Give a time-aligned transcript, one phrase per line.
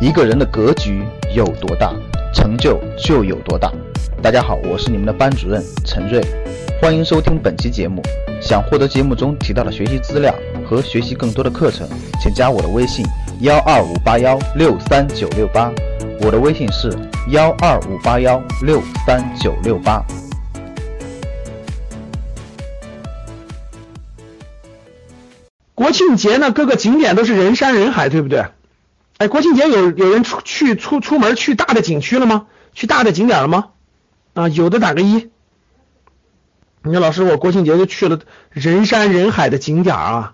[0.00, 1.04] 一个人的格局
[1.36, 1.94] 有多大，
[2.32, 3.70] 成就就有多大。
[4.22, 6.24] 大家好，我是你们的班主任陈瑞，
[6.80, 8.00] 欢迎收听本期节目。
[8.40, 10.34] 想获得节目中提到的学习资料
[10.66, 11.86] 和学习更多的课程，
[12.18, 13.04] 请加我的微信
[13.40, 15.70] 幺二五八幺六三九六八。
[16.22, 16.90] 我的微信是
[17.28, 20.02] 幺二五八幺六三九六八。
[25.74, 28.46] 国庆节呢，各个景点都是人山人海，对不对？
[29.20, 32.46] 哎，国庆节有有人出去出出门去大的景区了吗？
[32.72, 33.66] 去大的景点了吗？
[34.32, 35.28] 啊，有的打个一。
[36.82, 38.18] 你说老师，我国庆节就去了
[38.50, 40.32] 人山人海的景点啊。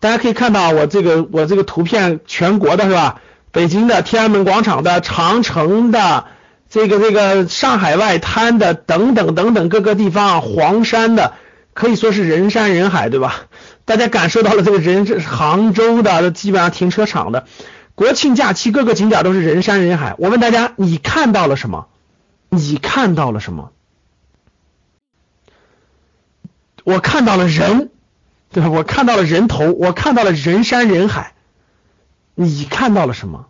[0.00, 3.20] 大家可以看到我这个我这个图片，全国的是吧？
[3.50, 6.24] 北京的天安门广场的、长城的、
[6.70, 11.34] 这个这个上海外滩的等等等等各个地方，黄山的
[11.74, 13.34] 可以说是人山人海，对吧？
[13.84, 17.44] 大家感受到了这个人，是杭州的基本上停车场的，
[17.94, 20.14] 国庆假期各个景点都是人山人海。
[20.18, 21.88] 我问大家，你看到了什么？
[22.48, 23.70] 你看到了什么？
[26.84, 27.90] 我看到了人，
[28.50, 28.70] 对吧？
[28.70, 31.34] 我看到了人头，我看到了人山人海。
[32.34, 33.46] 你看到了什么？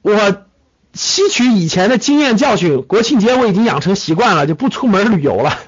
[0.00, 0.44] 我
[0.94, 5.58] 吸取以前的经验教训，国庆节我已经养成习惯了，就不出门旅游了。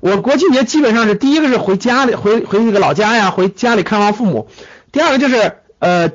[0.00, 4.48] 我国庆节基本上是第一个是回家里，回回那个老家呀，回家里看望父母。
[4.92, 6.12] 第二个就是呃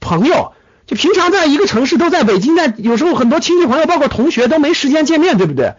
[0.00, 0.52] 朋友，
[0.88, 5.74] 就平常在一个城市都在北京，在有时候很多亲戚朋友，包括同学都没时间见面，对不对？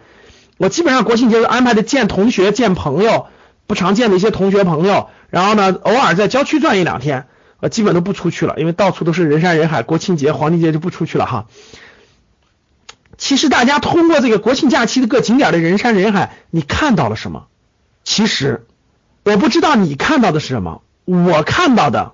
[0.56, 3.26] 我基本上国庆节安排的见同学、见朋友，
[3.66, 7.26] 不常见的一些同学朋友，然后呢，偶尔在郊区转一两天，
[7.58, 9.82] 我基本都不出去了，因为到处都是人山人海。
[9.82, 11.46] 国庆节、黄金节就不出去了哈。
[13.18, 17.48] 其实大家通过这个国庆假期的各景点的人山人海，你看到了什么？
[18.04, 18.64] 其实
[19.24, 22.12] 我不知道你看到的是什么，我看到的，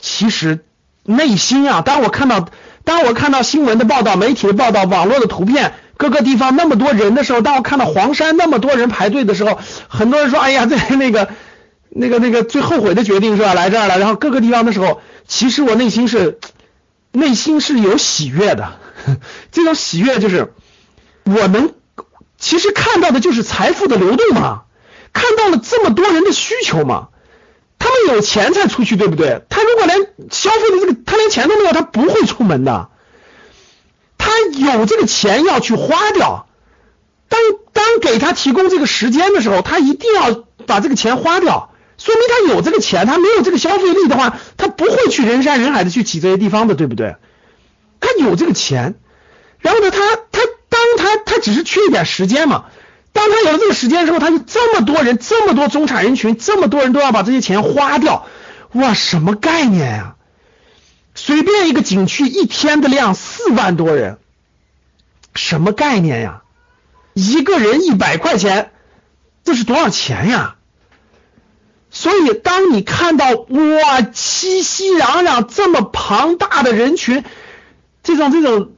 [0.00, 0.64] 其实
[1.06, 2.48] 内心啊，当我看到，
[2.84, 9.58] 当我看到新闻的报道、媒体的报道、网络的图片，各个地方那么多人的时候，当我看到黄山那么多人排队的时候，
[9.88, 11.28] 很多人说：“哎呀，这那个
[11.88, 13.54] 那个那个最后悔的决定是吧？
[13.54, 16.38] 来这儿了。”然后各个地方的时候，其实我内心是
[17.12, 18.74] 内心是有喜悦的。
[19.52, 20.52] 这种喜悦就是
[21.24, 21.72] 我能，
[22.38, 24.62] 其实看到的就是财富的流动嘛，
[25.12, 27.08] 看到了这么多人的需求嘛，
[27.78, 29.42] 他们有钱才出去，对不对？
[29.48, 29.98] 他连
[30.30, 32.88] 消费的这个，他连钱都没有，他不会出门的。
[34.18, 34.30] 他
[34.74, 36.46] 有这个钱要去花掉，
[37.28, 37.40] 当
[37.72, 47.16] 当给他提供这个时间的时候，他一定要把这个钱花掉，说明他有这个钱，他没有这个消费力的话，他不会去人山人海的去挤这些地方的，对不对？
[48.00, 48.94] 他有这个钱，
[49.58, 52.66] 然后呢，他他当他他只是缺一点时间嘛。
[53.12, 58.26] 当他有了这个时间之后，他就这么多人，这么多中产人群，这么多人都要把这些钱花掉，
[58.72, 60.16] 哇，什么概念呀？
[61.14, 64.18] 随便一个景区一天的量四万多人，
[65.34, 66.42] 什么概念呀？
[67.14, 68.72] 一个人一百块钱，
[69.42, 70.56] 这是多少钱呀？
[71.90, 77.24] 所以，当你看到哇，熙熙攘攘这么庞大的人群，
[78.02, 78.74] 这种这种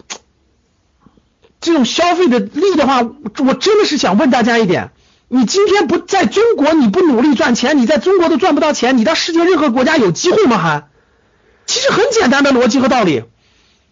[1.61, 4.93] 这种消费的力的话，我真的是想问大家一点：
[5.29, 10.59] 你今天不在中国，你不努力赚钱，你在中国都赚不到钱，你到世界任何国家有机会吗？
[10.59, 10.89] 还？
[11.67, 13.25] 其实很简单的逻辑和道理，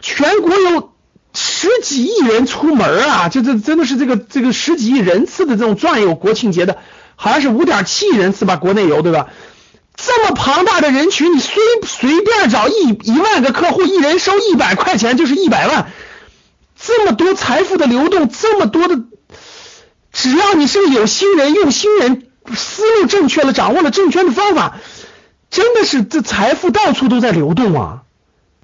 [0.01, 0.93] 全国有
[1.35, 6.79] 十几亿人出门啊，就这真的是这个这个十几亿人次的这种转悠国庆节的。
[7.19, 9.29] 好像是五点七亿人次吧，国内游对吧？
[9.97, 11.55] 这么庞大的人群，你随
[11.87, 15.91] 随便找一一万个客户，一人收一百块钱就是一百万，
[16.79, 19.01] 这么多财富的流动，这么多的，
[20.19, 22.23] 只要你是个有心人、用心人，
[22.55, 24.79] 思路正确了，掌握了正确的方法，
[25.51, 28.03] 真的是这财富到处都在流动啊！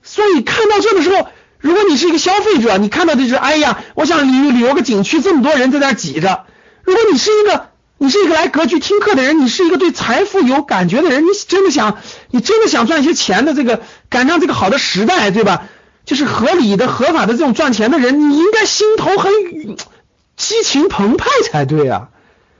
[0.02, 6.46] 所以看到这的时候，如果你是一个消费者，你看到的是，哎呀，我想旅旅游个景区，这么多人在那挤着。
[6.84, 7.68] 如果你是一个
[7.98, 11.98] 你是一个来格局听课的人，你是一个对财富有感觉的人，你真的想，
[12.30, 15.65] 你真的想赚一些钱的这个赶上这个好的时代，对吧？
[16.06, 19.30] 就是合理的、合法的这种赚钱的人，你应该心头很
[20.42, 22.09] 激情澎湃才对啊！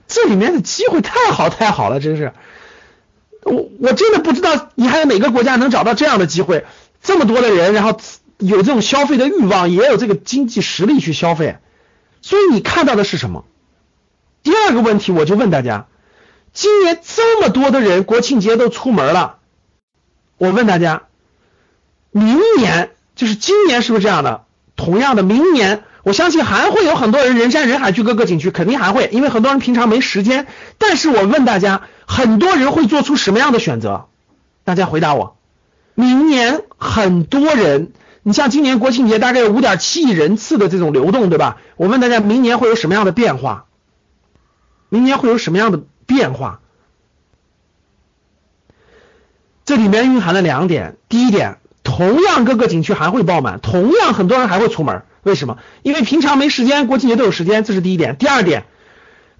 [0.07, 2.31] 这里面的机会太好太好了，真是，
[3.43, 6.65] 我我真的不知道你还有哪个国家能找到这样的机会，
[7.01, 7.99] 这么多的人，然后
[8.37, 11.57] 有这种消费的欲望，也有这个经济实力去消费，
[12.21, 13.43] 所以你看到的是什么？
[14.43, 15.87] 第二个问题，我就问大家：
[16.53, 19.39] 今年这么多的人国庆节都出门了，
[20.37, 21.03] 我问大家，
[22.11, 24.45] 明年就是今年是不是这样的？
[24.77, 30.47] 同样的，明年我相信还会有很多人人山人海去各个景区，肯定还会，因为很多人平常没时间。
[30.77, 34.07] 但是我问大家，很多人会做出什么样的选择？
[34.65, 35.37] 大家回答我：
[35.95, 41.57] 明年很多人你像今年国庆节大概有五点七亿人次的这种流动，对吧？
[41.77, 43.65] 我问大家，明年会有什么样的变化？
[44.89, 46.59] 明年会有什么样的变化？
[49.65, 55.57] 这里面蕴含了两点，第一点，同样各个景区还会爆满，同样很多人还会出门，为什么？
[55.81, 58.17] 因为平常没时间，国庆节都有时间，这是第一点。
[58.17, 58.65] 第二点，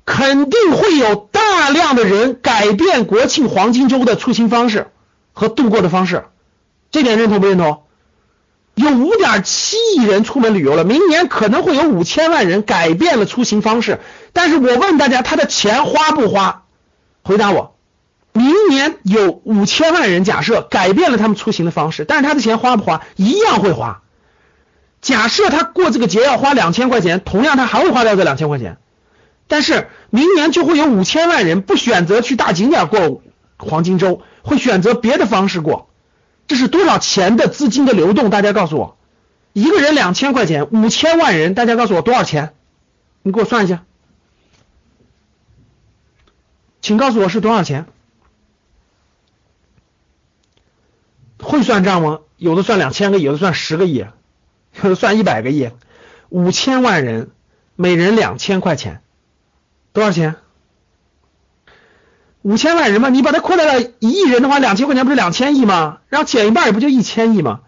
[0.06, 4.88] 肯定会有大量的人改变国庆黄金周的出行方式
[5.34, 6.26] 和度过的方式，
[6.92, 7.84] 这点认同不认同？
[8.76, 14.00] 有五点七亿人出门旅游了，明年可能会有五千万人改变了出行方式，
[14.32, 16.64] 但是我问大家，他的钱花不花？
[17.24, 17.76] 回答我。
[18.32, 23.02] 明年有五千万人，假设改变了他们出行的方式，但是他的钱花不花？
[23.16, 24.02] 一样会花。
[25.04, 28.78] 假设他过这个节要花两千块钱，同样他还会花掉这两千块钱。
[29.48, 33.22] 但是明年就会有五千万人不选择去大景点过
[33.58, 35.90] 黄金周，会选择别的方式过。
[36.48, 38.30] 这是多少钱的资金的流动？
[38.30, 38.98] 大家告诉我，
[39.52, 42.54] 一个人两千块钱，五千万人，大家告诉我多少钱？
[43.22, 43.84] 你给我算一下，
[46.82, 47.86] 请告诉我是多少钱？
[51.40, 52.20] 会算账吗？
[52.38, 54.06] 有的算两千个亿，有的算十个亿，
[54.82, 55.70] 有的算一百个亿。
[56.30, 57.32] 五千万人，
[57.76, 59.02] 每人两千块钱，
[59.92, 60.36] 多少钱？
[62.42, 66.00] 五千万人嘛，你把它扩大到一亿人的话，两千块钱不是两千亿吗？
[66.10, 67.62] 然后减一半也不就一千亿吗？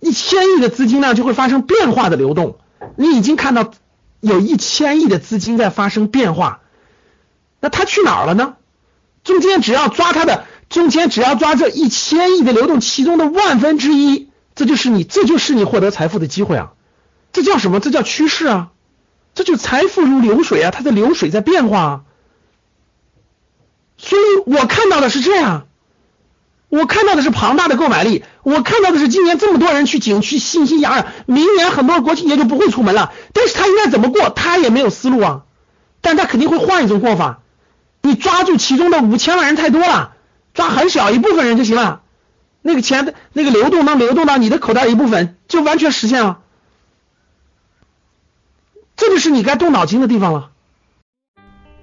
[0.00, 2.58] 一千亿的资金量，就会发生变化的流动。
[2.96, 3.70] 你已经看到
[4.20, 6.62] 有一千亿的资金在发生变化，
[7.60, 8.56] 那它去哪儿了呢？
[9.22, 10.44] 中间只要抓它的。
[10.68, 14.30] 中间只要抓这一千亿的流动其中的万分之一，
[14.62, 16.70] 这就是你，这就是你获得财富的机会啊！
[17.32, 17.80] 这叫什么？
[17.80, 18.68] 这叫趋势啊！
[19.34, 22.00] 这就财富如流水啊，它的流水在变化啊！
[23.98, 25.66] 所以我看到的是这样，
[26.68, 33.12] 我看到的是庞大的购买力，我看到的是今年这么多人去景区欣欣洋洋，明年很多国庆节就不会出门了。
[33.32, 34.30] 但是他应该怎么过？
[34.30, 35.42] 他也没有思路啊！
[36.00, 37.40] 但他肯定会换一种过法。
[38.00, 40.12] 你抓住其中的五千万人太多了。
[40.54, 42.01] 抓很小一部分人就行了，
[42.62, 46.40] 那个钱的那个流动能流动到你的口袋一部分，就完全实现了。
[48.96, 50.50] 这就是你该动脑筋的地方了。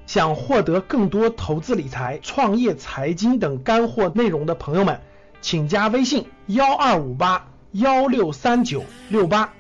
[0.08, 5.02] 想获得更多投资理财、创业、财经等干货内容的朋友们，
[5.42, 9.54] 请加微信幺二五八幺六三九六八。